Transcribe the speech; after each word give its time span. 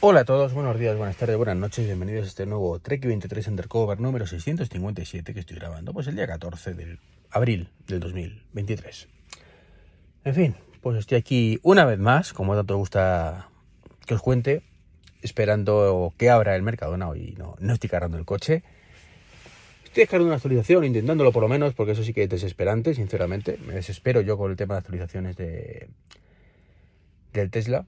Hola 0.00 0.20
a 0.20 0.24
todos, 0.24 0.52
buenos 0.54 0.78
días, 0.78 0.96
buenas 0.96 1.16
tardes, 1.16 1.36
buenas 1.36 1.56
noches, 1.56 1.84
bienvenidos 1.84 2.26
a 2.26 2.28
este 2.28 2.46
nuevo 2.46 2.78
Trek 2.78 3.04
23 3.04 3.48
Undercover 3.48 3.98
número 3.98 4.28
657 4.28 5.34
que 5.34 5.40
estoy 5.40 5.56
grabando, 5.56 5.92
pues 5.92 6.06
el 6.06 6.14
día 6.14 6.28
14 6.28 6.74
de 6.74 6.98
abril 7.32 7.68
del 7.88 7.98
2023. 7.98 9.08
En 10.22 10.34
fin, 10.36 10.54
pues 10.82 10.98
estoy 10.98 11.18
aquí 11.18 11.58
una 11.64 11.84
vez 11.84 11.98
más, 11.98 12.32
como 12.32 12.54
tanto 12.54 12.76
gusta 12.76 13.48
que 14.06 14.14
os 14.14 14.22
cuente, 14.22 14.62
esperando 15.20 16.14
que 16.16 16.30
abra 16.30 16.54
el 16.54 16.62
mercado 16.62 16.94
y 17.16 17.32
no, 17.32 17.56
no 17.58 17.72
estoy 17.72 17.90
cargando 17.90 18.18
el 18.18 18.24
coche. 18.24 18.62
Estoy 19.82 20.02
descargando 20.02 20.28
una 20.28 20.36
actualización, 20.36 20.84
intentándolo 20.84 21.32
por 21.32 21.42
lo 21.42 21.48
menos, 21.48 21.74
porque 21.74 21.90
eso 21.92 22.04
sí 22.04 22.12
que 22.12 22.22
es 22.22 22.28
desesperante, 22.28 22.94
sinceramente. 22.94 23.58
Me 23.66 23.74
desespero 23.74 24.20
yo 24.20 24.38
con 24.38 24.52
el 24.52 24.56
tema 24.56 24.74
de 24.74 24.78
actualizaciones 24.78 25.36
de, 25.36 25.88
del 27.32 27.50
Tesla. 27.50 27.84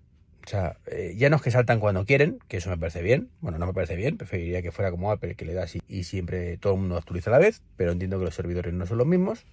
O 0.51 0.53
sea, 0.53 0.79
eh, 0.87 1.15
ya 1.17 1.31
no 1.31 1.37
es 1.37 1.43
que 1.43 1.53
saltan 1.53 1.79
cuando 1.79 2.05
quieren, 2.05 2.41
que 2.49 2.57
eso 2.57 2.71
me 2.71 2.77
parece 2.77 3.03
bien. 3.03 3.31
Bueno, 3.41 3.59
no 3.59 3.69
me 3.69 3.73
parece 3.73 3.95
bien, 3.95 4.17
preferiría 4.17 4.63
que 4.63 4.73
fuera 4.73 4.91
como 4.91 5.13
Apple, 5.13 5.37
que 5.37 5.45
le 5.45 5.55
das 5.55 5.77
y, 5.77 5.81
y 5.87 6.03
siempre 6.03 6.57
todo 6.57 6.73
el 6.75 6.81
mundo 6.81 6.97
actualiza 6.97 7.31
a 7.31 7.35
la 7.35 7.39
vez, 7.39 7.63
pero 7.77 7.93
entiendo 7.93 8.19
que 8.19 8.25
los 8.25 8.35
servidores 8.35 8.75
no 8.75 8.85
son 8.85 8.99
los 8.99 9.07
mismos. 9.07 9.47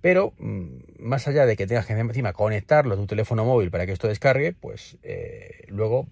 Pero 0.00 0.32
mm, 0.38 0.66
más 1.00 1.26
allá 1.26 1.44
de 1.44 1.56
que 1.56 1.66
tengas 1.66 1.86
que 1.86 1.94
encima 1.94 2.32
conectarlo 2.32 2.94
a 2.94 2.98
tu 2.98 3.08
teléfono 3.08 3.44
móvil 3.44 3.72
para 3.72 3.84
que 3.84 3.90
esto 3.90 4.06
descargue, 4.06 4.52
pues 4.52 4.96
eh, 5.02 5.64
luego 5.66 6.06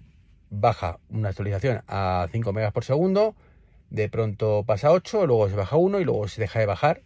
baja 0.49 0.99
una 1.09 1.29
actualización 1.29 1.81
a 1.87 2.27
5 2.33 2.51
megas 2.51 2.73
por 2.73 2.83
segundo, 2.83 3.33
de 3.91 4.09
pronto 4.09 4.65
pasa 4.67 4.89
a 4.89 4.91
8, 4.91 5.25
luego 5.25 5.47
se 5.47 5.55
baja 5.55 5.77
1 5.77 6.01
y 6.01 6.03
luego 6.03 6.27
se 6.27 6.41
deja 6.41 6.59
de 6.59 6.65
bajar. 6.65 7.01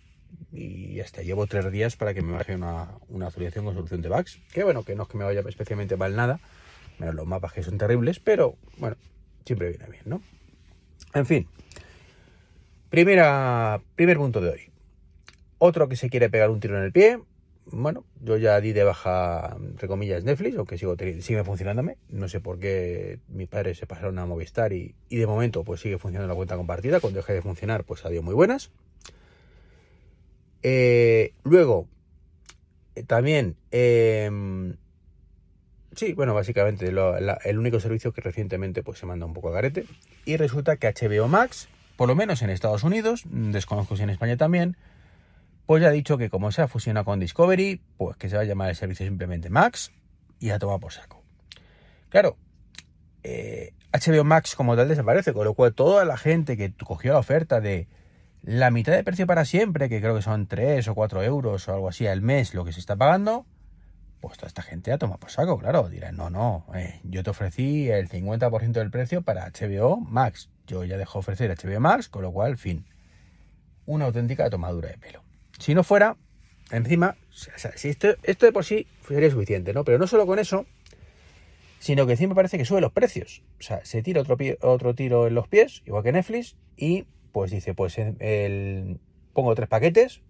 Y 0.51 0.99
hasta 1.01 1.21
llevo 1.21 1.45
3 1.45 1.71
días 1.71 1.95
para 1.97 2.16
que 2.16 2.23
me 2.23 2.33
baje 2.33 2.55
una, 2.55 2.89
una 3.09 3.27
actualización 3.27 3.66
con 3.66 3.75
solución 3.75 4.01
de 4.01 4.09
bugs. 4.09 4.39
Que 4.51 4.63
bueno, 4.63 4.81
que 4.81 4.95
no 4.95 5.03
es 5.03 5.09
que 5.09 5.19
me 5.19 5.23
vaya 5.23 5.41
especialmente 5.47 5.95
mal 5.97 6.16
nada, 6.16 6.39
menos 7.03 7.15
los 7.15 7.27
mapas 7.27 7.53
que 7.53 7.63
son 7.63 7.77
terribles, 7.77 8.19
pero 8.19 8.57
bueno, 8.77 8.95
siempre 9.45 9.69
viene 9.69 9.85
bien, 9.89 10.03
¿no? 10.05 10.21
En 11.13 11.25
fin, 11.25 11.47
primera, 12.89 13.81
primer 13.95 14.17
punto 14.17 14.41
de 14.41 14.49
hoy. 14.49 14.61
Otro 15.59 15.87
que 15.87 15.95
se 15.95 16.09
quiere 16.09 16.29
pegar 16.29 16.49
un 16.49 16.59
tiro 16.59 16.77
en 16.77 16.83
el 16.83 16.91
pie. 16.91 17.19
Bueno, 17.65 18.03
yo 18.21 18.35
ya 18.35 18.59
di 18.59 18.73
de 18.73 18.83
baja, 18.83 19.55
entre 19.57 19.87
comillas, 19.87 20.25
Netflix, 20.25 20.57
aunque 20.57 20.77
sigo, 20.77 20.97
sigue 20.97 21.43
funcionándome. 21.45 21.97
No 22.09 22.27
sé 22.27 22.41
por 22.41 22.59
qué 22.59 23.19
mis 23.29 23.47
padres 23.47 23.77
se 23.77 23.88
pasaron 23.88 24.19
a 24.19 24.25
Movistar 24.25 24.73
y, 24.73 24.95
y 25.07 25.17
de 25.17 25.27
momento 25.27 25.63
pues 25.63 25.79
sigue 25.79 25.97
funcionando 25.97 26.27
la 26.27 26.35
cuenta 26.35 26.57
compartida. 26.57 26.99
Cuando 26.99 27.19
deje 27.19 27.33
de 27.33 27.41
funcionar, 27.41 27.85
pues 27.85 28.03
adiós 28.03 28.23
muy 28.23 28.33
buenas. 28.33 28.71
Eh, 30.63 31.33
luego, 31.43 31.88
eh, 32.95 33.03
también, 33.03 33.55
eh, 33.71 34.29
sí, 35.95 36.13
bueno, 36.13 36.33
básicamente 36.33 36.88
el 36.88 37.58
único 37.58 37.80
servicio 37.80 38.11
que 38.13 38.22
recientemente 38.22 38.83
pues, 38.83 38.99
se 38.99 39.05
manda 39.05 39.25
un 39.25 39.33
poco 39.33 39.49
a 39.49 39.52
garete. 39.52 39.86
Y 40.25 40.38
resulta 40.38 40.77
que 40.77 40.88
HBO 40.88 41.27
Max, 41.27 41.69
por 41.95 42.08
lo 42.08 42.16
menos 42.16 42.41
en 42.41 42.50
Estados 42.50 42.83
Unidos, 42.83 43.23
desconozco 43.25 43.95
si 43.95 44.03
en 44.03 44.09
España 44.09 44.38
también, 44.38 44.78
pues 45.66 45.81
ya 45.81 45.90
ha 45.90 45.91
dicho 45.91 46.17
que 46.17 46.29
como 46.29 46.51
se 46.51 46.62
ha 46.62 46.67
fusionado 46.67 47.06
con 47.06 47.19
Discovery, 47.19 47.81
pues 47.97 48.17
que 48.17 48.29
se 48.29 48.35
va 48.35 48.41
a 48.41 48.45
llamar 48.45 48.69
el 48.69 48.75
servicio 48.75 49.06
simplemente 49.06 49.50
Max 49.50 49.91
y 50.40 50.50
a 50.50 50.59
tomar 50.59 50.79
por 50.79 50.91
saco. 50.91 51.23
Claro, 52.09 52.38
eh, 53.23 53.73
HBO 53.94 54.23
Max 54.23 54.56
como 54.56 54.75
tal 54.75 54.88
desaparece, 54.88 55.34
con 55.34 55.46
lo 55.46 55.53
cual 55.53 55.73
toda 55.73 56.03
la 56.06 56.17
gente 56.17 56.57
que 56.57 56.73
cogió 56.73 57.13
la 57.13 57.19
oferta 57.19 57.62
de 57.62 57.88
la 58.41 58.72
mitad 58.72 58.94
de 58.94 59.03
precio 59.03 59.25
para 59.25 59.46
siempre, 59.46 59.88
que 59.88 60.01
creo 60.01 60.16
que 60.16 60.22
son 60.22 60.47
3 60.47 60.88
o 60.90 60.96
4 60.96 61.23
euros 61.23 61.67
o 61.67 61.73
algo 61.73 61.88
así 61.88 62.07
al 62.07 62.22
mes 62.22 62.53
lo 62.53 62.66
que 62.66 62.73
se 62.73 62.81
está 62.81 62.96
pagando, 62.96 63.46
pues 64.23 64.38
toda 64.38 64.47
esta 64.47 64.61
gente 64.61 64.94
a 64.94 64.97
tomar 64.97 65.19
por 65.19 65.31
saco, 65.31 65.57
claro. 65.57 65.89
Dirán, 65.89 66.16
no, 66.16 66.29
no, 66.29 66.66
eh, 66.73 67.01
yo 67.03 67.23
te 67.23 67.29
ofrecí 67.31 67.89
el 67.89 68.07
50% 68.07 68.72
del 68.72 68.89
precio 68.89 69.22
para 69.22 69.50
HBO 69.50 69.97
Max. 69.97 70.50
Yo 70.66 70.85
ya 70.85 70.95
dejo 70.97 71.19
ofrecer 71.19 71.53
HBO 71.53 71.81
Max, 71.81 72.07
con 72.07 72.22
lo 72.22 72.31
cual, 72.31 72.57
fin, 72.57 72.85
una 73.85 74.06
auténtica 74.06 74.50
tomadura 74.50 74.88
de 74.88 74.97
pelo. 74.97 75.23
Si 75.59 75.75
no 75.75 75.84
fuera, 75.84 76.16
encima, 76.72 77.17
si 77.75 77.89
esto, 77.89 78.16
esto 78.23 78.45
de 78.45 78.53
por 78.53 78.63
sí 78.63 78.88
sería 79.06 79.29
suficiente, 79.29 79.73
¿no? 79.73 79.84
Pero 79.84 79.97
no 79.97 80.07
solo 80.07 80.25
con 80.25 80.40
eso, 80.40 80.66
sino 81.79 82.05
que 82.05 82.13
encima 82.13 82.34
parece 82.34 82.57
que 82.57 82.63
sube 82.63 82.79
los 82.79 82.94
precios. 82.94 83.44
O 83.59 83.63
sea, 83.63 83.84
se 83.84 84.01
tira 84.03 84.22
otro, 84.22 84.38
otro 84.61 84.95
tiro 84.95 85.28
en 85.28 85.35
los 85.35 85.50
pies, 85.50 85.84
igual 85.85 86.01
que 86.01 86.13
Netflix, 86.13 86.55
y 86.78 87.07
pues 87.34 87.51
dice, 87.51 87.73
pues 87.73 87.97
el, 87.97 89.01
pongo 89.34 89.53
tres 89.53 89.67
paquetes, 89.67 90.22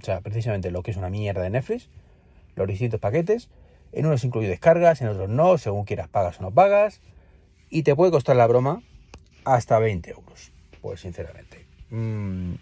o 0.00 0.04
sea, 0.06 0.22
precisamente 0.22 0.70
lo 0.70 0.82
que 0.82 0.92
es 0.92 0.96
una 0.96 1.10
mierda 1.10 1.42
de 1.42 1.50
Netflix, 1.50 1.90
los 2.58 2.68
distintos 2.68 3.00
paquetes, 3.00 3.48
en 3.92 4.06
unos 4.06 4.24
incluye 4.24 4.48
descargas, 4.48 5.00
en 5.00 5.08
otros 5.08 5.28
no, 5.28 5.58
según 5.58 5.84
quieras 5.84 6.08
pagas 6.08 6.38
o 6.40 6.42
no 6.42 6.50
pagas, 6.50 7.00
y 7.70 7.82
te 7.82 7.94
puede 7.94 8.10
costar 8.10 8.36
la 8.36 8.46
broma 8.46 8.82
hasta 9.44 9.78
20 9.78 10.10
euros, 10.10 10.52
pues 10.80 11.00
sinceramente. 11.00 11.66
Mmm, 11.90 12.54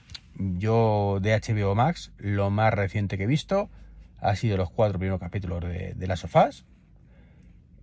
yo 0.59 1.19
de 1.21 1.35
HBO 1.35 1.75
Max, 1.75 2.13
lo 2.19 2.51
más 2.51 2.73
reciente 2.75 3.17
que 3.17 3.25
he 3.25 3.29
visto 3.29 3.71
ha 4.19 4.37
sido 4.37 4.57
los 4.57 4.71
cuatro 4.71 4.99
primeros 4.99 5.21
capítulos 5.21 5.63
de, 5.63 5.95
de 5.95 6.07
las 6.07 6.21
sofás. 6.21 6.65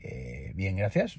Eh, 0.02 0.52
bien, 0.56 0.76
gracias. 0.76 1.18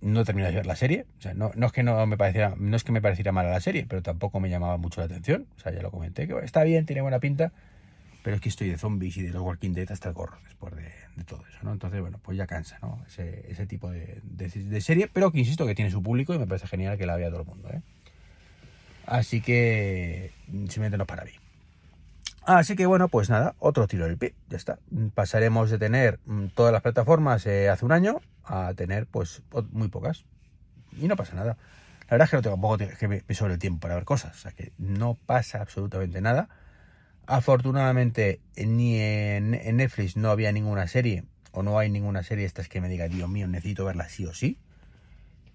No 0.00 0.20
he 0.20 0.24
terminado 0.24 0.52
de 0.52 0.58
ver 0.58 0.66
la 0.66 0.76
serie. 0.76 1.06
O 1.18 1.20
sea, 1.20 1.34
no, 1.34 1.50
no, 1.54 1.66
es 1.66 1.72
que 1.72 1.82
no 1.82 2.06
me 2.06 2.16
pareciera, 2.16 2.54
no 2.58 2.76
es 2.76 2.84
que 2.84 2.92
me 2.92 3.00
pareciera 3.00 3.32
mala 3.32 3.50
la 3.50 3.60
serie, 3.60 3.86
pero 3.88 4.02
tampoco 4.02 4.40
me 4.40 4.50
llamaba 4.50 4.76
mucho 4.76 5.00
la 5.00 5.06
atención. 5.06 5.46
O 5.56 5.60
sea, 5.60 5.72
ya 5.72 5.82
lo 5.82 5.90
comenté, 5.90 6.26
que 6.26 6.34
está 6.42 6.64
bien, 6.64 6.86
tiene 6.86 7.02
buena 7.02 7.20
pinta, 7.20 7.52
pero 8.24 8.36
es 8.36 8.42
que 8.42 8.48
estoy 8.48 8.70
de 8.70 8.78
zombies 8.78 9.18
y 9.18 9.22
de 9.22 9.34
los 9.34 9.42
Walking 9.42 9.74
Dead 9.74 9.92
hasta 9.92 10.08
el 10.08 10.14
gorro 10.14 10.38
después 10.44 10.74
de, 10.74 10.90
todo 11.26 11.44
eso, 11.46 11.58
¿no? 11.62 11.72
Entonces, 11.72 12.00
bueno, 12.00 12.18
pues 12.22 12.38
ya 12.38 12.46
cansa, 12.46 12.78
¿no? 12.80 13.04
Ese, 13.06 13.66
tipo 13.66 13.90
de, 13.90 14.18
de, 14.22 14.80
serie, 14.80 15.10
pero 15.12 15.30
que 15.30 15.40
insisto 15.40 15.66
que 15.66 15.74
tiene 15.74 15.90
su 15.90 16.02
público 16.02 16.32
y 16.32 16.38
me 16.38 16.46
parece 16.46 16.66
genial 16.66 16.96
que 16.96 17.04
la 17.04 17.16
vea 17.16 17.28
todo 17.28 17.42
el 17.42 17.46
mundo, 17.46 17.68
¿eh? 17.68 17.82
Así 19.04 19.42
que 19.42 20.32
simplemente 20.48 20.96
no 20.96 21.06
para 21.06 21.24
mí. 21.24 21.32
Así 22.46 22.76
que 22.76 22.86
bueno, 22.86 23.08
pues 23.08 23.28
nada, 23.28 23.54
otro 23.58 23.86
tiro 23.86 24.06
del 24.06 24.16
pie, 24.16 24.34
ya 24.48 24.56
está. 24.56 24.78
Pasaremos 25.14 25.68
de 25.70 25.76
tener 25.76 26.18
todas 26.54 26.72
las 26.72 26.80
plataformas 26.80 27.44
eh, 27.44 27.68
hace 27.68 27.84
un 27.84 27.92
año 27.92 28.22
a 28.42 28.72
tener 28.72 29.06
pues 29.06 29.42
muy 29.70 29.88
pocas. 29.88 30.24
Y 30.98 31.08
no 31.08 31.16
pasa 31.16 31.34
nada. 31.34 31.58
La 32.02 32.12
verdad 32.12 32.24
es 32.24 32.30
que 32.30 32.36
no 32.36 32.42
tengo 32.42 32.58
poco 32.58 32.78
que 32.78 33.06
me, 33.06 33.22
me 33.28 33.34
sobre 33.34 33.52
el 33.52 33.58
tiempo 33.58 33.80
para 33.80 33.96
ver 33.96 34.04
cosas, 34.04 34.34
o 34.34 34.38
sea 34.38 34.52
que 34.52 34.72
no 34.78 35.18
pasa 35.26 35.60
absolutamente 35.60 36.22
nada. 36.22 36.48
Afortunadamente 37.26 38.40
ni 38.56 38.98
en, 38.98 39.50
Netflix 39.50 40.16
no 40.16 40.30
había 40.30 40.52
ninguna 40.52 40.86
serie 40.88 41.24
o 41.52 41.62
no 41.62 41.78
hay 41.78 41.90
ninguna 41.90 42.22
serie 42.22 42.44
estas 42.44 42.68
que 42.68 42.80
me 42.80 42.88
diga, 42.88 43.08
Dios 43.08 43.28
mío, 43.28 43.46
necesito 43.46 43.84
verla 43.84 44.08
sí 44.08 44.26
o 44.26 44.34
sí. 44.34 44.58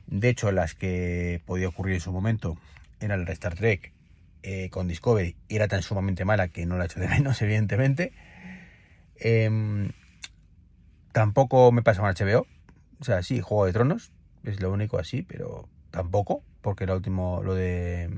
De 0.08 0.30
hecho, 0.30 0.52
las 0.52 0.74
que 0.74 1.42
podía 1.46 1.68
ocurrir 1.68 1.96
en 1.96 2.02
su 2.02 2.12
momento 2.12 2.58
era 3.00 3.16
el 3.16 3.28
Star 3.28 3.56
Trek 3.56 3.92
eh, 4.42 4.70
con 4.70 4.88
Discovery 4.88 5.36
y 5.48 5.56
era 5.56 5.68
tan 5.68 5.84
sumamente 5.84 6.26
mala 6.26 6.48
que 6.48 6.66
no 6.66 6.78
la 6.78 6.84
he 6.84 6.86
hecho 6.88 7.00
de 7.00 7.08
menos, 7.08 7.42
evidentemente. 7.44 8.14
Eh, 9.18 9.92
tampoco 11.12 11.72
me 11.72 11.82
pasa 11.82 12.02
con 12.02 12.10
HBO. 12.10 12.48
O 13.00 13.04
sea, 13.04 13.24
sí, 13.24 13.42
Juego 13.42 13.66
de 13.66 13.74
Tronos, 13.74 14.12
es 14.44 14.62
lo 14.62 14.72
único 14.72 14.98
así, 14.98 15.22
pero 15.22 15.68
tampoco, 15.92 16.44
porque 16.62 16.86
lo 16.86 16.96
último, 16.96 17.42
lo 17.44 17.56
de 17.56 18.10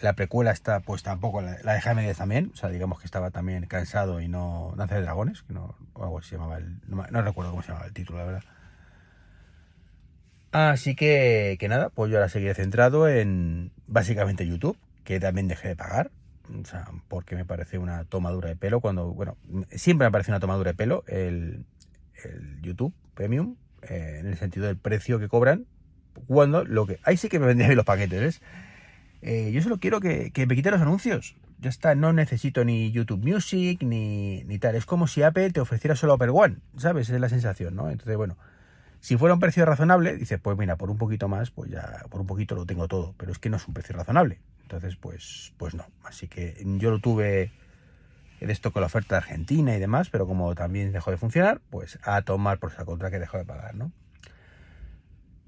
la 0.00 0.14
precuela 0.14 0.50
está, 0.50 0.80
pues 0.80 1.02
tampoco, 1.02 1.40
la, 1.40 1.58
la 1.62 1.74
de 1.74 1.80
Jaime 1.80 2.14
también, 2.14 2.50
o 2.52 2.56
sea, 2.56 2.70
digamos 2.70 2.98
que 3.00 3.06
estaba 3.06 3.30
también 3.30 3.66
cansado 3.66 4.20
y 4.20 4.28
no, 4.28 4.74
Danza 4.76 4.96
de 4.96 5.02
Dragones, 5.02 5.42
que 5.42 5.52
no, 5.52 5.76
o 5.94 6.04
algo 6.04 6.22
se 6.22 6.36
llamaba, 6.36 6.58
el, 6.58 6.80
no, 6.86 7.22
recuerdo 7.22 7.50
cómo 7.50 7.62
se 7.62 7.68
llamaba 7.68 7.86
el 7.86 7.92
título, 7.92 8.18
la 8.18 8.24
verdad. 8.24 8.42
Así 10.52 10.94
que, 10.94 11.56
que 11.58 11.68
nada, 11.68 11.90
pues 11.90 12.10
yo 12.10 12.18
ahora 12.18 12.28
seguiré 12.28 12.54
centrado 12.54 13.08
en 13.08 13.72
básicamente 13.86 14.46
YouTube, 14.46 14.78
que 15.02 15.18
también 15.18 15.48
dejé 15.48 15.68
de 15.68 15.76
pagar. 15.76 16.10
O 16.60 16.64
sea, 16.64 16.86
porque 17.08 17.34
me 17.34 17.44
parece 17.44 17.78
una 17.78 18.04
tomadura 18.04 18.50
de 18.50 18.56
pelo 18.56 18.80
cuando, 18.80 19.12
bueno, 19.12 19.36
siempre 19.70 20.06
me 20.06 20.12
parece 20.12 20.30
una 20.30 20.40
tomadura 20.40 20.72
de 20.72 20.76
pelo 20.76 21.02
el, 21.08 21.64
el 22.22 22.60
YouTube 22.60 22.94
Premium, 23.14 23.56
eh, 23.82 24.18
en 24.20 24.26
el 24.26 24.36
sentido 24.36 24.66
del 24.66 24.76
precio 24.76 25.18
que 25.18 25.28
cobran, 25.28 25.66
cuando 26.26 26.64
lo 26.64 26.86
que... 26.86 27.00
Ahí 27.02 27.16
sí 27.16 27.28
que 27.28 27.38
me 27.38 27.46
vendrían 27.46 27.70
bien 27.70 27.76
los 27.76 27.86
paquetes, 27.86 28.20
¿ves? 28.20 28.42
Eh, 29.26 29.52
yo 29.52 29.62
solo 29.62 29.78
quiero 29.78 30.00
que, 30.00 30.30
que, 30.32 30.46
me 30.46 30.54
quiten 30.54 30.72
los 30.72 30.82
anuncios. 30.82 31.34
ya 31.58 31.70
está, 31.70 31.94
no 31.94 32.12
necesito 32.12 32.62
ni 32.62 32.92
YouTube 32.92 33.24
Music 33.24 33.82
ni, 33.82 34.44
ni 34.44 34.58
tal. 34.58 34.74
Es 34.74 34.84
como 34.84 35.06
si 35.06 35.22
Apple 35.22 35.50
te 35.50 35.60
ofreciera 35.60 35.96
solo 35.96 36.12
Apple 36.12 36.28
One, 36.28 36.58
¿sabes? 36.76 37.08
Es 37.08 37.18
la 37.18 37.30
sensación, 37.30 37.74
¿no? 37.74 37.90
Entonces, 37.90 38.18
bueno, 38.18 38.36
si 39.00 39.16
fuera 39.16 39.32
un 39.32 39.40
precio 39.40 39.64
razonable, 39.64 40.14
dices, 40.18 40.38
pues 40.42 40.58
mira, 40.58 40.76
por 40.76 40.90
un 40.90 40.98
poquito 40.98 41.26
más, 41.26 41.50
pues 41.50 41.70
ya, 41.70 42.04
por 42.10 42.20
un 42.20 42.26
poquito 42.26 42.54
lo 42.54 42.66
tengo 42.66 42.86
todo, 42.86 43.14
pero 43.16 43.32
es 43.32 43.38
que 43.38 43.48
no 43.48 43.56
es 43.56 43.66
un 43.66 43.72
precio 43.72 43.96
razonable. 43.96 44.40
Entonces, 44.60 44.96
pues, 44.96 45.54
pues 45.56 45.74
no. 45.74 45.86
Así 46.04 46.28
que 46.28 46.62
yo 46.78 46.90
lo 46.90 46.98
tuve 46.98 47.50
de 48.40 48.52
esto 48.52 48.72
con 48.72 48.82
la 48.82 48.88
oferta 48.88 49.14
de 49.14 49.20
Argentina 49.20 49.74
y 49.74 49.80
demás, 49.80 50.10
pero 50.10 50.26
como 50.26 50.54
también 50.54 50.92
dejó 50.92 51.10
de 51.10 51.16
funcionar, 51.16 51.62
pues 51.70 51.98
a 52.02 52.20
tomar 52.20 52.58
por 52.58 52.72
esa 52.72 52.84
contra 52.84 53.10
que 53.10 53.18
dejó 53.18 53.38
de 53.38 53.46
pagar, 53.46 53.74
¿no? 53.74 53.90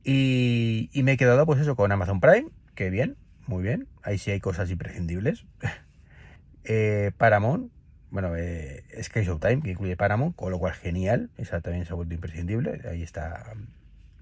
Y, 0.02 0.88
y 0.94 1.02
me 1.02 1.12
he 1.12 1.16
quedado, 1.18 1.44
pues 1.44 1.60
eso, 1.60 1.76
con 1.76 1.92
Amazon 1.92 2.20
Prime, 2.20 2.48
que 2.74 2.88
bien, 2.88 3.18
muy 3.46 3.62
bien. 3.62 3.88
Ahí 4.02 4.18
sí 4.18 4.30
hay 4.30 4.40
cosas 4.40 4.70
imprescindibles. 4.70 5.44
eh, 6.64 7.12
Paramount, 7.16 7.70
bueno, 8.10 8.34
eh, 8.36 8.84
Sky 9.02 9.24
Showtime, 9.24 9.62
que 9.62 9.70
incluye 9.72 9.96
Paramount, 9.96 10.36
con 10.36 10.50
lo 10.50 10.58
cual 10.58 10.72
genial. 10.74 11.30
Esa 11.36 11.60
también 11.60 11.84
se 11.86 11.92
ha 11.92 11.96
vuelto 11.96 12.14
imprescindible. 12.14 12.80
Ahí 12.88 13.02
está. 13.02 13.52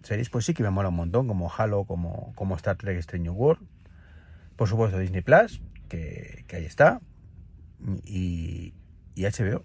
Series, 0.03 0.31
pues 0.31 0.45
sí 0.45 0.55
que 0.55 0.63
me 0.63 0.71
mola 0.71 0.89
un 0.89 0.97
montón, 0.97 1.29
como 1.29 1.51
Halo, 1.53 1.85
como, 1.85 2.33
como 2.35 2.57
Star 2.57 2.77
Trek 2.77 2.99
Strange 2.99 3.31
World. 3.31 3.67
Por 4.57 4.69
supuesto, 4.69 4.99
Disney 4.99 5.23
Plus, 5.23 5.61
que, 5.89 6.45
ahí 6.53 6.65
está. 6.65 7.01
Y, 8.05 8.75
y, 9.15 9.23
HBO, 9.25 9.65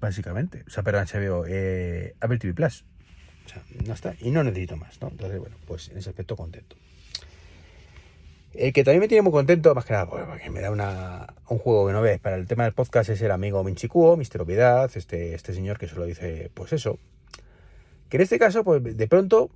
básicamente. 0.00 0.64
O 0.66 0.70
sea, 0.70 0.82
pero 0.82 0.98
HBO, 0.98 1.44
eh, 1.46 2.14
Apple 2.20 2.38
TV 2.38 2.54
Plus. 2.54 2.84
O 3.46 3.48
sea, 3.48 3.62
no 3.86 3.94
está. 3.94 4.14
Y 4.20 4.30
no 4.30 4.42
necesito 4.42 4.76
más, 4.76 5.00
¿no? 5.00 5.08
Entonces, 5.08 5.38
bueno, 5.38 5.56
pues 5.66 5.88
en 5.88 5.98
ese 5.98 6.10
aspecto 6.10 6.36
contento. 6.36 6.76
El 8.58 8.72
que 8.72 8.84
también 8.84 9.00
me 9.00 9.08
tiene 9.08 9.22
muy 9.22 9.32
contento, 9.32 9.74
más 9.74 9.84
que 9.84 9.92
nada, 9.92 10.06
porque 10.08 10.50
me 10.50 10.60
da 10.60 10.70
un 11.48 11.58
juego 11.58 11.86
que 11.86 11.92
no 11.92 12.00
ves. 12.00 12.18
Para 12.20 12.36
el 12.36 12.46
tema 12.46 12.64
del 12.64 12.72
podcast 12.72 13.10
es 13.10 13.20
el 13.20 13.30
amigo 13.30 13.62
Minchikuo, 13.62 14.16
Mister 14.16 14.40
Obviedad, 14.40 14.90
este, 14.94 15.34
este 15.34 15.52
señor 15.52 15.78
que 15.78 15.88
solo 15.88 16.04
dice, 16.04 16.50
pues 16.54 16.72
eso. 16.72 16.98
Que 18.08 18.16
en 18.16 18.22
este 18.22 18.38
caso, 18.38 18.64
pues 18.64 18.82
de 18.82 19.08
pronto 19.08 19.50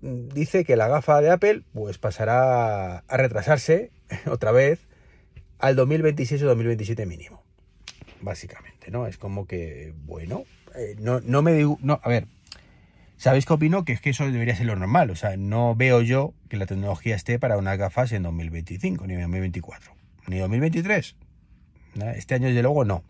dice 0.00 0.64
que 0.64 0.76
la 0.76 0.88
gafa 0.88 1.20
de 1.20 1.30
Apple 1.30 1.62
pues 1.74 1.98
pasará 1.98 2.98
a 2.98 3.16
retrasarse 3.16 3.90
otra 4.26 4.50
vez 4.50 4.80
al 5.58 5.76
2026 5.76 6.42
o 6.42 6.46
2027 6.46 7.06
mínimo. 7.06 7.42
Básicamente, 8.20 8.90
¿no? 8.90 9.06
Es 9.06 9.16
como 9.16 9.46
que, 9.46 9.94
bueno, 10.04 10.44
eh, 10.74 10.96
no, 10.98 11.20
no 11.20 11.42
me 11.42 11.52
digo, 11.52 11.78
no, 11.82 12.00
a 12.02 12.08
ver, 12.08 12.26
¿Sabéis 13.20 13.44
qué 13.44 13.52
opino? 13.52 13.84
Que 13.84 13.92
es 13.92 14.00
que 14.00 14.08
eso 14.08 14.24
debería 14.30 14.56
ser 14.56 14.64
lo 14.64 14.76
normal. 14.76 15.10
O 15.10 15.14
sea, 15.14 15.36
no 15.36 15.74
veo 15.74 16.00
yo 16.00 16.32
que 16.48 16.56
la 16.56 16.64
tecnología 16.64 17.14
esté 17.14 17.38
para 17.38 17.58
unas 17.58 17.76
gafas 17.76 18.12
en 18.12 18.22
2025, 18.22 19.06
ni 19.06 19.12
en 19.12 19.20
2024, 19.20 19.92
ni 20.26 20.38
2023. 20.38 21.16
Este 22.16 22.34
año, 22.36 22.46
desde 22.46 22.62
luego, 22.62 22.86
no. 22.86 23.04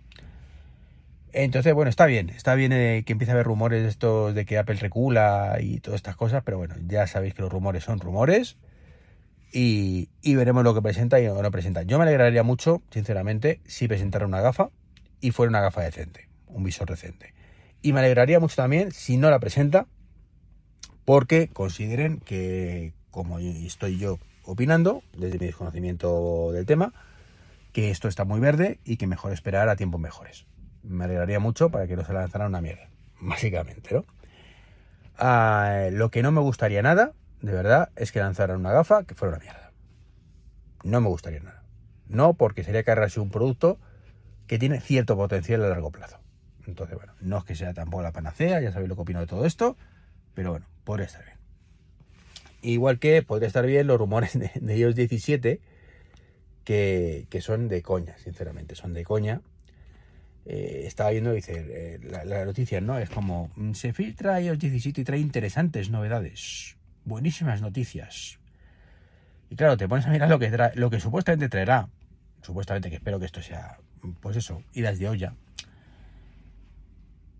Entonces, 1.33 1.73
bueno, 1.75 1.91
está 1.91 2.07
bien. 2.07 2.29
Está 2.29 2.57
bien 2.57 2.73
eh, 2.73 3.05
que 3.07 3.13
empiece 3.13 3.31
a 3.31 3.35
haber 3.35 3.47
rumores 3.47 3.87
estos 3.87 4.35
de 4.35 4.45
que 4.45 4.59
Apple 4.59 4.75
recula 4.81 5.59
y 5.61 5.79
todas 5.79 5.99
estas 5.99 6.17
cosas, 6.17 6.43
pero 6.45 6.59
bueno, 6.59 6.75
ya 6.89 7.07
sabéis 7.07 7.35
que 7.35 7.43
los 7.43 7.53
rumores 7.53 7.85
son 7.85 8.01
rumores. 8.01 8.57
Y, 9.53 10.09
veremos 10.25 10.65
lo 10.65 10.75
que 10.75 10.83
presenta 10.83 11.21
y 11.21 11.29
o 11.29 11.41
no 11.41 11.53
presenta. 11.53 11.85
Yo 11.85 11.99
me 11.99 12.03
alegraría 12.03 12.43
mucho, 12.43 12.83
sinceramente, 12.91 13.61
si 13.65 13.87
presentara 13.87 14.27
una 14.27 14.41
gafa 14.41 14.71
y 15.21 15.31
fuera 15.31 15.51
una 15.51 15.61
gafa 15.61 15.83
decente, 15.83 16.29
un 16.49 16.65
visor 16.65 16.91
decente. 16.91 17.33
Y 17.81 17.93
me 17.93 18.01
alegraría 18.01 18.41
mucho 18.41 18.57
también 18.57 18.91
si 18.91 19.17
no 19.17 19.31
la 19.31 19.39
presenta, 19.39 19.87
porque 21.05 21.49
consideren 21.49 22.19
que, 22.19 22.93
como 23.11 23.39
estoy 23.39 23.99
yo 23.99 24.19
opinando, 24.45 25.03
desde 25.17 25.39
mi 25.39 25.47
desconocimiento 25.47 26.53
del 26.53 26.67
tema, 26.67 26.93
que 27.73 27.91
esto 27.91 28.09
está 28.09 28.25
muy 28.25 28.41
verde 28.41 28.81
y 28.85 28.97
que 28.97 29.07
mejor 29.07 29.33
esperar 29.33 29.69
a 29.69 29.77
tiempos 29.77 30.01
mejores. 30.01 30.47
Me 30.83 31.05
alegraría 31.05 31.41
mucho 31.41 31.71
para 31.71 31.87
que 31.87 31.97
no 31.97 32.05
se 32.05 32.13
lanzara 32.13 32.47
una 32.47 32.61
mierda, 32.61 32.89
básicamente, 33.21 33.95
¿no? 33.95 34.05
Ah, 35.19 35.89
lo 35.93 36.11
que 36.11 36.23
no 36.23 36.33
me 36.33 36.41
gustaría 36.41 36.83
nada, 36.83 37.13
de 37.43 37.53
verdad, 37.53 37.91
es 37.97 38.11
que 38.11 38.21
lanzaran 38.21 38.59
una 38.59 38.73
gafa 38.73 39.05
que 39.05 39.15
fuera 39.15 39.37
una 39.37 39.45
mierda. 39.45 39.73
No 40.83 41.01
me 41.01 41.09
gustaría 41.09 41.41
nada. 41.41 41.63
No 42.09 42.35
porque 42.35 42.65
sería 42.65 42.83
cargarse 42.85 43.21
un 43.21 43.31
producto 43.31 43.79
que 44.47 44.59
tiene 44.59 44.81
cierto 44.81 45.17
potencial 45.17 45.63
a 45.63 45.69
largo 45.69 45.93
plazo. 45.93 46.19
Entonces, 46.67 46.97
bueno, 46.97 47.13
no 47.21 47.39
es 47.39 47.45
que 47.45 47.55
sea 47.55 47.75
tampoco 47.75 48.03
la 48.03 48.13
panacea, 48.13 48.61
ya 48.61 48.73
sabéis 48.73 48.89
lo 48.89 48.97
que 48.97 49.03
opino 49.03 49.21
de 49.21 49.27
todo 49.27 49.45
esto, 49.45 49.77
pero 50.41 50.53
bueno, 50.53 50.67
podría 50.85 51.05
estar 51.05 51.23
bien. 51.23 51.37
Igual 52.63 52.99
que 52.99 53.23
podría 53.23 53.47
estar 53.47 53.67
bien 53.67 53.87
los 53.87 53.99
rumores 53.99 54.39
de, 54.39 54.51
de 54.55 54.79
iOS 54.79 54.95
17, 54.95 55.61
que, 56.65 57.27
que, 57.29 57.41
son 57.43 57.69
de 57.69 57.83
coña, 57.83 58.17
sinceramente, 58.17 58.75
son 58.75 58.95
de 58.95 59.05
coña. 59.05 59.43
Eh, 60.47 60.85
estaba 60.87 61.11
viendo, 61.11 61.35
dice, 61.35 61.53
eh, 61.57 62.01
la, 62.25 62.47
noticia, 62.47 62.81
¿no? 62.81 62.99
Es 62.99 63.11
como, 63.11 63.51
mm, 63.55 63.75
se 63.75 63.93
filtra 63.93 64.41
iOS 64.41 64.59
17 64.59 65.03
y 65.03 65.05
trae 65.05 65.19
interesantes 65.19 65.91
novedades, 65.91 66.79
buenísimas 67.05 67.61
noticias. 67.61 68.39
Y 69.51 69.57
claro, 69.57 69.77
te 69.77 69.89
pones 69.89 70.07
a 70.07 70.11
mirar 70.11 70.31
lo 70.31 70.39
que, 70.39 70.49
trae, 70.49 70.75
lo 70.75 70.89
que 70.89 71.01
supuestamente 71.01 71.51
traerá, 71.51 71.91
supuestamente 72.41 72.89
que 72.89 72.97
espero 72.97 73.21
que 73.21 73.27
esto 73.27 73.43
sea, 73.43 73.77
pues 74.23 74.39
eso, 74.39 74.63
idas 74.73 74.99
de 74.99 75.07
olla. 75.07 75.35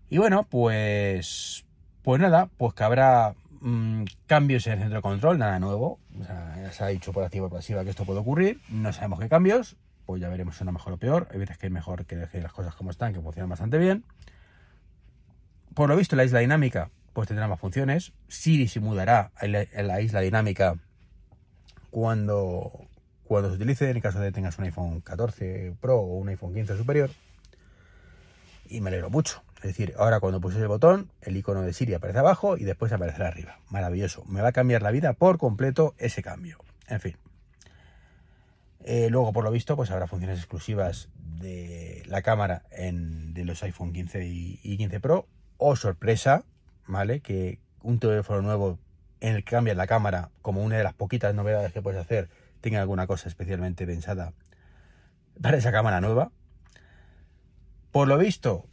Y 0.07 0.19
bueno, 0.19 0.47
pues 0.47 1.65
pues 2.03 2.21
nada, 2.21 2.49
pues 2.57 2.73
que 2.73 2.83
habrá 2.83 3.35
mmm, 3.61 4.03
cambios 4.27 4.67
en 4.67 4.73
el 4.73 4.79
centro 4.79 4.97
de 4.97 5.01
control, 5.01 5.37
nada 5.37 5.59
nuevo. 5.59 5.99
Ya 6.17 6.71
se 6.71 6.83
ha 6.83 6.87
dicho 6.87 7.13
por 7.13 7.23
activa 7.23 7.47
o 7.47 7.49
pasiva 7.49 7.83
que 7.83 7.91
esto 7.91 8.05
puede 8.05 8.19
ocurrir. 8.19 8.59
No 8.69 8.91
sabemos 8.93 9.19
qué 9.19 9.29
cambios, 9.29 9.77
pues 10.05 10.21
ya 10.21 10.29
veremos 10.29 10.57
si 10.57 10.63
una 10.63 10.71
mejor 10.71 10.93
o 10.93 10.97
peor. 10.97 11.27
Hay 11.31 11.39
veces 11.39 11.57
que 11.57 11.67
es 11.67 11.71
mejor 11.71 12.05
que 12.05 12.15
dejar 12.15 12.41
las 12.41 12.53
cosas 12.53 12.75
como 12.75 12.91
están, 12.91 13.13
que 13.13 13.21
funcionan 13.21 13.49
bastante 13.49 13.77
bien. 13.77 14.03
Por 15.73 15.89
lo 15.89 15.95
visto, 15.95 16.15
la 16.15 16.25
isla 16.25 16.39
dinámica 16.39 16.89
pues 17.13 17.27
tendrá 17.27 17.47
más 17.47 17.59
funciones. 17.59 18.13
Siri 18.27 18.67
se 18.67 18.79
mudará 18.79 19.31
en 19.41 19.87
la 19.87 20.01
isla 20.01 20.21
dinámica 20.21 20.75
cuando, 21.89 22.87
cuando 23.25 23.49
se 23.49 23.55
utilice, 23.55 23.89
en 23.89 23.97
el 23.97 24.01
caso 24.01 24.19
de 24.19 24.27
que 24.27 24.31
tengas 24.33 24.57
un 24.57 24.65
iPhone 24.65 25.01
14 25.01 25.75
Pro 25.79 25.99
o 25.99 26.17
un 26.17 26.29
iPhone 26.29 26.53
15 26.53 26.77
superior. 26.77 27.11
Y 28.69 28.79
me 28.79 28.89
alegro 28.89 29.09
mucho. 29.09 29.43
Es 29.61 29.67
decir, 29.67 29.93
ahora 29.97 30.19
cuando 30.19 30.41
pulses 30.41 30.61
el 30.61 30.67
botón, 30.67 31.11
el 31.21 31.37
icono 31.37 31.61
de 31.61 31.71
Siri 31.71 31.93
aparece 31.93 32.17
abajo 32.17 32.57
y 32.57 32.63
después 32.63 32.91
aparecerá 32.91 33.27
arriba. 33.27 33.59
Maravilloso. 33.69 34.23
Me 34.25 34.41
va 34.41 34.49
a 34.49 34.51
cambiar 34.51 34.81
la 34.81 34.89
vida 34.89 35.13
por 35.13 35.37
completo 35.37 35.93
ese 35.99 36.23
cambio. 36.23 36.57
En 36.87 36.99
fin. 36.99 37.17
Eh, 38.83 39.09
luego, 39.11 39.31
por 39.33 39.43
lo 39.43 39.51
visto, 39.51 39.75
pues 39.75 39.91
habrá 39.91 40.07
funciones 40.07 40.39
exclusivas 40.39 41.09
de 41.15 42.01
la 42.07 42.23
cámara 42.23 42.63
en, 42.71 43.35
de 43.35 43.45
los 43.45 43.61
iPhone 43.61 43.93
15 43.93 44.25
y, 44.25 44.59
y 44.63 44.77
15 44.77 44.99
Pro. 44.99 45.27
O 45.57 45.75
sorpresa, 45.75 46.43
¿vale? 46.87 47.19
Que 47.19 47.59
un 47.83 47.99
teléfono 47.99 48.41
nuevo 48.41 48.79
en 49.19 49.35
el 49.35 49.43
que 49.43 49.51
cambias 49.51 49.77
la 49.77 49.85
cámara, 49.85 50.31
como 50.41 50.63
una 50.63 50.77
de 50.77 50.83
las 50.83 50.95
poquitas 50.95 51.35
novedades 51.35 51.71
que 51.71 51.83
puedes 51.83 52.01
hacer, 52.01 52.29
tenga 52.61 52.81
alguna 52.81 53.05
cosa 53.05 53.29
especialmente 53.29 53.85
pensada 53.85 54.33
para 55.39 55.57
esa 55.57 55.71
cámara 55.71 56.01
nueva. 56.01 56.31
Por 57.91 58.07
lo 58.07 58.17
visto, 58.17 58.65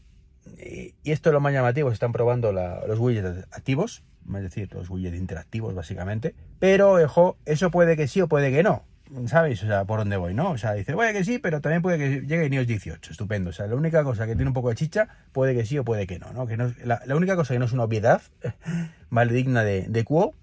y 0.59 1.11
esto 1.11 1.31
es 1.31 1.33
lo 1.33 1.41
más 1.41 1.53
llamativo, 1.53 1.91
se 1.91 1.95
están 1.95 2.13
probando 2.13 2.53
los 2.53 2.99
widgets 2.99 3.47
activos, 3.53 4.03
es 4.29 4.43
decir, 4.43 4.73
los 4.73 4.91
widgets 4.91 5.17
interactivos 5.17 5.75
básicamente, 5.75 6.35
pero 6.59 6.93
ojo, 6.93 7.37
eso 7.47 7.71
puede 7.71 7.97
que 7.97 8.09
sí 8.09 8.21
o 8.21 8.29
puede 8.29 8.51
que 8.51 8.63
no, 8.63 8.85
¿sabéis? 9.27 9.63
O 9.63 9.67
sea, 9.67 9.85
por 9.85 9.99
dónde 9.99 10.17
voy, 10.17 10.35
¿no? 10.35 10.51
O 10.51 10.59
sea, 10.59 10.75
dice, 10.75 10.93
puede 10.95 11.13
que 11.13 11.25
sí, 11.25 11.39
pero 11.39 11.61
también 11.61 11.83
puede 11.83 11.99
que 11.99 12.27
llegue 12.27 12.55
iOS 12.55 12.67
18, 12.67 13.13
estupendo. 13.13 13.51
O 13.51 13.53
sea, 13.53 13.67
la 13.67 13.75
única 13.75 14.05
cosa 14.05 14.27
que 14.27 14.35
tiene 14.35 14.49
un 14.49 14.55
poco 14.55 14.69
de 14.69 14.75
chicha, 14.75 15.09
puede 15.33 15.55
que 15.55 15.65
sí 15.65 15.79
o 15.79 15.85
puede 15.85 16.07
que 16.07 16.19
no, 16.19 16.33
¿no? 16.33 16.47
Que 16.47 16.57
no 16.57 16.73
la, 16.85 17.01
única 17.17 17.37
cosa 17.37 17.55
que 17.55 17.59
no 17.59 17.65
es 17.65 17.73
una 17.73 17.85
obviedad, 17.85 18.23
vale, 19.11 19.33
digna 19.33 19.65
de, 19.65 19.83
de 19.89 20.05
quo, 20.05 20.35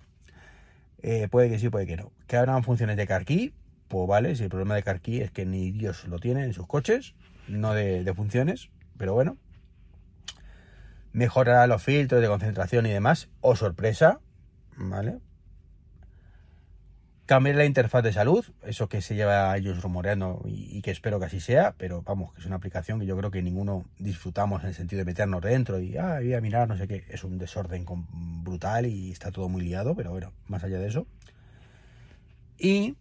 eh, 1.01 1.27
puede 1.29 1.49
que 1.49 1.59
sí 1.59 1.67
o 1.67 1.71
puede 1.71 1.85
que 1.85 1.97
no. 1.97 2.11
Que 2.27 2.37
habrán 2.37 2.63
funciones 2.63 2.97
de 2.97 3.07
CarKey, 3.07 3.53
pues 3.87 4.07
vale, 4.07 4.35
si 4.35 4.43
el 4.43 4.49
problema 4.49 4.75
de 4.75 4.83
CarKey 4.83 5.21
es 5.21 5.31
que 5.31 5.45
ni 5.45 5.71
Dios 5.71 6.05
lo 6.07 6.19
tiene 6.19 6.43
en 6.43 6.53
sus 6.53 6.67
coches, 6.67 7.13
no 7.47 7.73
de 7.73 8.11
funciones, 8.15 8.69
pero 8.97 9.13
bueno, 9.13 9.37
mejorará 11.15 11.65
los 11.65 11.81
filtros 11.81 12.21
de 12.21 12.27
concentración 12.27 12.85
y 12.85 12.91
demás. 12.91 13.29
O 13.41 13.55
sorpresa, 13.55 14.19
¿vale? 14.75 15.19
Cambiar 17.25 17.55
la 17.55 17.65
interfaz 17.65 18.03
de 18.03 18.13
salud, 18.13 18.45
eso 18.63 18.87
que 18.87 19.01
se 19.01 19.15
lleva 19.15 19.57
ellos 19.57 19.81
rumoreando 19.81 20.43
y, 20.45 20.77
y, 20.77 20.81
que 20.83 20.91
espero 20.91 21.19
que 21.19 21.25
así 21.25 21.39
sea, 21.39 21.73
pero 21.75 22.03
vamos, 22.03 22.33
que 22.33 22.41
es 22.41 22.45
una 22.45 22.57
aplicación 22.57 22.99
que 22.99 23.07
yo 23.07 23.17
creo 23.17 23.31
que 23.31 23.41
ninguno 23.41 23.85
disfrutamos 23.97 24.61
en 24.61 24.69
el 24.69 24.75
sentido 24.75 24.99
de 24.99 25.05
meternos 25.05 25.41
dentro 25.41 25.79
y, 25.79 25.97
ah, 25.97 26.17
voy 26.19 26.35
a 26.35 26.41
mirar, 26.41 26.67
no 26.67 26.77
sé 26.77 26.87
qué, 26.87 27.03
es 27.09 27.23
un 27.23 27.39
desorden 27.39 27.83
brutal 28.43 28.85
y 28.85 29.11
está 29.11 29.31
todo 29.31 29.49
muy 29.49 29.63
liado, 29.63 29.95
pero 29.95 30.11
bueno, 30.11 30.33
más 30.47 30.63
allá 30.63 30.77
de 30.77 30.87
eso. 30.87 31.07
Y 32.59 32.95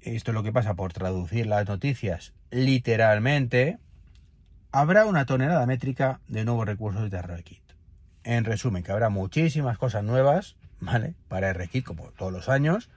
esto 0.00 0.32
es 0.32 0.34
lo 0.34 0.42
que 0.42 0.52
pasa 0.52 0.74
por 0.74 0.92
traducir 0.92 1.46
las 1.46 1.68
noticias 1.68 2.32
literalmente, 2.50 3.78
habrá 4.72 5.06
una 5.06 5.26
tonelada 5.26 5.66
métrica 5.66 6.20
de 6.28 6.44
nuevos 6.44 6.66
recursos 6.66 7.10
de 7.10 7.20
RKit. 7.20 7.62
En 8.24 8.44
resumen, 8.44 8.82
que 8.82 8.92
habrá 8.92 9.08
muchísimas 9.08 9.78
cosas 9.78 10.04
nuevas, 10.04 10.56
¿vale? 10.80 11.14
Para 11.28 11.52
RKit, 11.52 11.84
como 11.84 12.10
todos 12.12 12.32
los 12.32 12.48
años. 12.48 12.90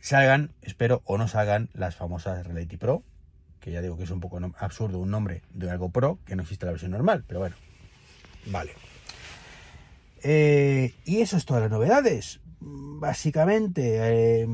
Salgan, 0.00 0.50
espero, 0.62 1.02
o 1.04 1.18
no 1.18 1.28
salgan 1.28 1.68
las 1.74 1.96
famosas 1.96 2.46
Reality 2.46 2.76
Pro, 2.76 3.02
que 3.60 3.72
ya 3.72 3.82
digo 3.82 3.96
que 3.96 4.04
es 4.04 4.10
un 4.10 4.20
poco 4.20 4.38
absurdo 4.58 4.98
un 4.98 5.10
nombre 5.10 5.42
de 5.50 5.70
algo 5.70 5.90
Pro 5.90 6.18
que 6.24 6.36
no 6.36 6.42
existe 6.42 6.66
la 6.66 6.72
versión 6.72 6.92
normal, 6.92 7.24
pero 7.26 7.40
bueno, 7.40 7.56
vale. 8.46 8.74
Eh, 10.22 10.94
y 11.04 11.20
eso 11.20 11.36
es 11.36 11.44
todas 11.44 11.62
las 11.62 11.70
novedades. 11.70 12.40
Básicamente, 12.60 13.98
eh, 14.42 14.48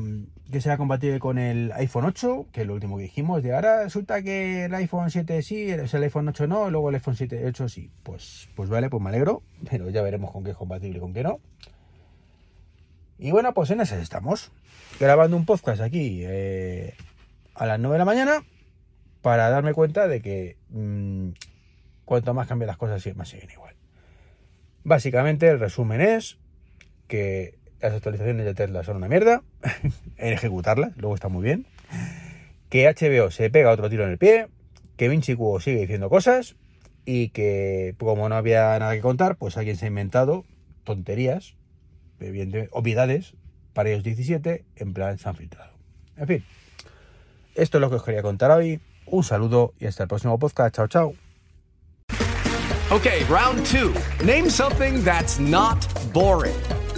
que 0.55 0.61
sea 0.61 0.77
compatible 0.77 1.19
con 1.19 1.37
el 1.37 1.73
iPhone 1.73 2.05
8, 2.05 2.45
que 2.53 2.61
es 2.61 2.67
lo 2.67 2.75
último 2.75 2.95
que 2.95 3.03
dijimos. 3.03 3.43
De 3.43 3.53
ahora 3.53 3.83
resulta 3.83 4.21
que 4.21 4.63
el 4.63 4.73
iPhone 4.73 5.11
7 5.11 5.41
sí, 5.41 5.69
el 5.69 6.03
iPhone 6.03 6.29
8 6.29 6.47
no, 6.47 6.69
luego 6.69 6.87
el 6.87 6.95
iPhone 6.95 7.17
7 7.17 7.45
8 7.45 7.67
sí. 7.67 7.91
Pues, 8.03 8.47
pues 8.55 8.69
vale, 8.69 8.89
pues 8.89 9.03
me 9.03 9.09
alegro, 9.09 9.43
pero 9.69 9.89
ya 9.89 10.01
veremos 10.01 10.31
con 10.31 10.45
qué 10.45 10.51
es 10.51 10.55
compatible 10.55 10.99
y 10.99 11.01
con 11.01 11.13
qué 11.13 11.23
no. 11.23 11.41
Y 13.19 13.31
bueno, 13.31 13.53
pues 13.53 13.69
en 13.71 13.81
esas 13.81 14.01
estamos. 14.01 14.53
Grabando 14.97 15.35
un 15.35 15.45
podcast 15.45 15.81
aquí 15.81 16.21
eh, 16.23 16.93
a 17.53 17.65
las 17.65 17.77
9 17.77 17.95
de 17.95 17.99
la 17.99 18.05
mañana 18.05 18.45
para 19.21 19.49
darme 19.49 19.73
cuenta 19.73 20.07
de 20.07 20.21
que 20.21 20.55
mmm, 20.69 21.31
cuanto 22.05 22.33
más 22.33 22.47
cambien 22.47 22.67
las 22.67 22.77
cosas, 22.77 23.05
más 23.17 23.27
siguen 23.27 23.51
igual. 23.51 23.75
Básicamente 24.85 25.49
el 25.49 25.59
resumen 25.59 25.99
es 25.99 26.37
que 27.09 27.59
las 27.81 27.93
actualizaciones 27.93 28.45
de 28.45 28.53
Tesla 28.53 28.83
son 28.83 28.97
una 28.97 29.07
mierda 29.07 29.43
en 30.17 30.33
ejecutarlas, 30.33 30.95
luego 30.97 31.15
está 31.15 31.27
muy 31.27 31.43
bien. 31.43 31.65
Que 32.69 32.87
HBO 32.87 33.31
se 33.31 33.49
pega 33.49 33.71
otro 33.71 33.89
tiro 33.89 34.03
en 34.03 34.11
el 34.11 34.17
pie, 34.17 34.47
que 34.97 35.09
Vinci 35.09 35.35
Cubo 35.35 35.59
sigue 35.59 35.81
diciendo 35.81 36.09
cosas 36.09 36.55
y 37.05 37.29
que 37.29 37.95
como 37.99 38.27
no 38.27 38.35
había 38.35 38.77
nada 38.79 38.93
que 38.93 39.01
contar, 39.01 39.35
pues 39.37 39.57
alguien 39.57 39.77
se 39.77 39.85
ha 39.85 39.87
inventado 39.89 40.45
tonterías, 40.83 41.55
obviedades 42.71 43.35
para 43.73 43.89
ellos 43.89 44.03
17, 44.03 44.65
en 44.77 44.93
plan 44.93 45.17
se 45.17 45.29
han 45.29 45.35
filtrado. 45.35 45.71
En 46.17 46.27
fin, 46.27 46.43
esto 47.55 47.77
es 47.77 47.81
lo 47.81 47.89
que 47.89 47.97
os 47.97 48.03
quería 48.03 48.21
contar 48.21 48.51
hoy. 48.51 48.79
Un 49.05 49.23
saludo 49.23 49.73
y 49.79 49.85
hasta 49.85 50.03
el 50.03 50.09
próximo 50.09 50.39
podcast. 50.39 50.75
Chao, 50.75 50.87
chao. 50.87 51.13
Okay, 52.91 53.23
round 53.25 53.65
two. 53.65 53.93
Name 54.23 54.49
something 54.49 55.03
that's 55.03 55.39
not 55.39 55.85
boring. 56.13 56.55